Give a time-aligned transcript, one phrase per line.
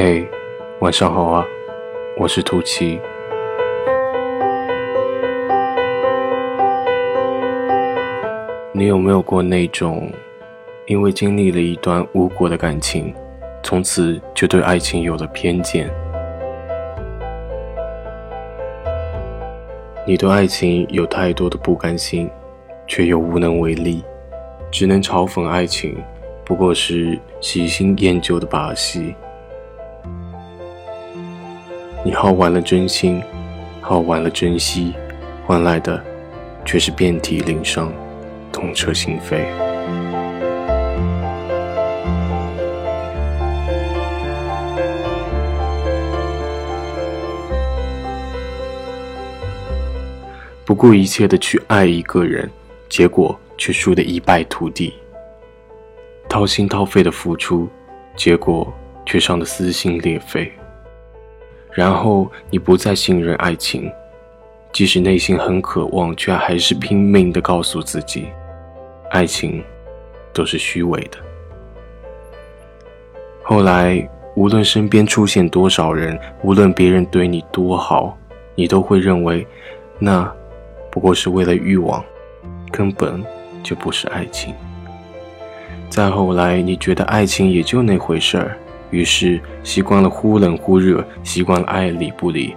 [0.00, 0.24] 嘿，
[0.78, 1.44] 晚上好啊，
[2.16, 3.00] 我是图奇。
[8.70, 10.08] 你有没有过那种，
[10.86, 13.12] 因为经历了一段无果的感情，
[13.64, 15.90] 从此就对爱情有了偏见？
[20.06, 22.30] 你对爱情有太多的不甘心，
[22.86, 24.04] 却又无能为力，
[24.70, 25.96] 只能嘲讽爱情
[26.44, 29.12] 不过是喜新厌旧的把戏。
[32.04, 33.20] 你耗完了真心，
[33.80, 34.94] 耗完了珍惜，
[35.44, 36.02] 换来的
[36.64, 37.92] 却是遍体鳞伤，
[38.52, 39.44] 痛彻心扉。
[50.64, 52.48] 不顾一切的去爱一个人，
[52.88, 54.92] 结果却输得一败涂地；
[56.28, 57.68] 掏心掏肺的付出，
[58.16, 58.72] 结果
[59.04, 60.50] 却伤得撕心裂肺。
[61.78, 63.88] 然后你不再信任爱情，
[64.72, 68.26] 即使内心很渴望，却还是拼命的告诉自己，
[69.12, 69.62] 爱情
[70.32, 71.18] 都是虚伪的。
[73.44, 78.18] 后来，无论身边出现多少人，无论别人对你多好，
[78.56, 79.46] 你都会认为，
[80.00, 80.28] 那
[80.90, 82.04] 不过是为了欲望，
[82.72, 83.24] 根本
[83.62, 84.52] 就不是爱情。
[85.88, 88.58] 再后来，你觉得爱情也就那回事儿。
[88.90, 92.54] 于是习惯了忽冷忽热，习惯了爱理不理，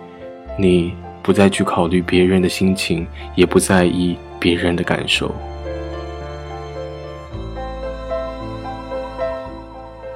[0.58, 5.34] 你不再去考虑别人的心情，也不在意别人的感受。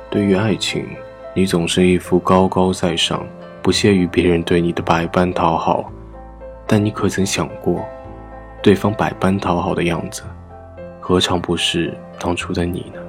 [0.10, 0.86] 对于爱情，
[1.34, 3.26] 你总是一副高高在上，
[3.62, 5.92] 不屑于别人对你的百般讨好。
[6.66, 7.86] 但你可曾想过，
[8.64, 10.24] 对方百般讨好的样子，
[11.00, 13.05] 何尝不是当初的你呢？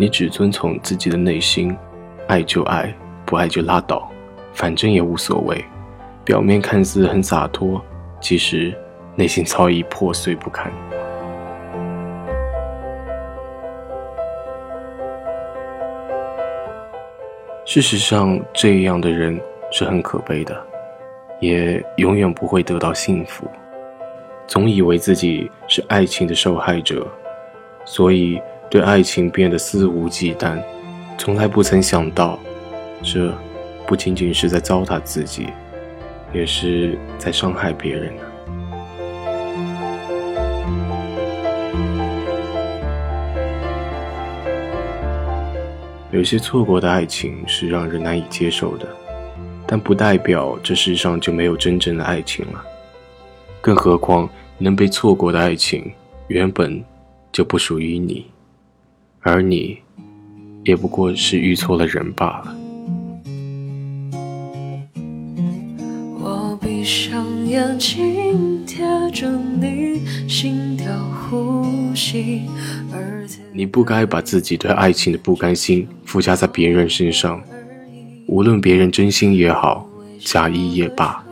[0.00, 1.76] 你只遵从自己的内心，
[2.28, 2.94] 爱就爱，
[3.26, 4.08] 不爱就拉倒，
[4.52, 5.64] 反正也无所谓。
[6.24, 7.84] 表面看似很洒脱，
[8.20, 8.72] 其实
[9.16, 10.70] 内心早已破碎不堪。
[17.64, 19.36] 事实上，这样的人
[19.72, 20.56] 是很可悲的，
[21.40, 23.48] 也永远不会得到幸福。
[24.46, 27.04] 总以为自己是爱情的受害者，
[27.84, 28.40] 所以。
[28.70, 30.62] 对爱情变得肆无忌惮，
[31.16, 32.38] 从来不曾想到，
[33.02, 33.34] 这
[33.86, 35.48] 不仅仅是在糟蹋自己，
[36.34, 38.22] 也是在伤害别人呢。
[46.10, 48.86] 有些错过的爱情是让人难以接受的，
[49.66, 52.62] 但不代表这世上就没有真正的爱情了。
[53.62, 54.28] 更何况，
[54.58, 55.90] 能被错过的爱情，
[56.26, 56.84] 原本
[57.32, 58.26] 就不属于你。
[59.28, 59.78] 而你，
[60.64, 62.56] 也不过是遇错了人罢了。
[73.52, 77.42] 你不该把自己对爱情的不甘心附加在别人身上，
[78.26, 79.86] 无论别人真心也好，
[80.20, 81.22] 假意也罢，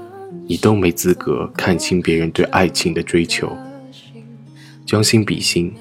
[0.46, 3.56] 你都没资格看清别人对爱情的追求。
[4.84, 5.72] 将心比心，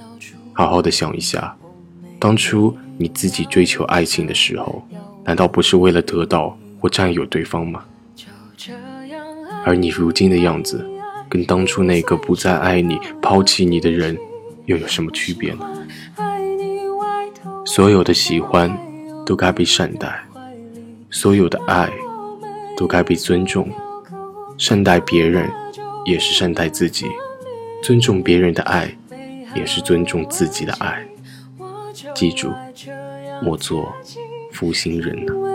[0.54, 1.56] 好好的想一下。
[2.20, 4.82] 当初你自己追求爱情的时候，
[5.24, 7.84] 难道不是为了得到或占有对方吗？
[9.64, 10.88] 而你如今的样子，
[11.28, 14.18] 跟当初那个不再爱你、抛弃你的人，
[14.66, 15.68] 又有什么区别呢？
[17.66, 18.76] 所有的喜欢
[19.26, 20.24] 都该被善待，
[21.10, 21.92] 所有的爱
[22.78, 23.68] 都该被尊重。
[24.58, 25.52] 善待别人，
[26.06, 27.08] 也是善待自己；
[27.84, 28.96] 尊重别人的爱，
[29.56, 31.06] 也是尊重自己的爱。
[32.16, 32.52] 记住，
[33.44, 33.94] 莫做
[34.52, 35.55] 负心人呐。